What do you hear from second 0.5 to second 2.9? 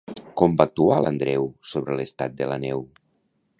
va actuar l'Andreu sobre l'estat de la neu?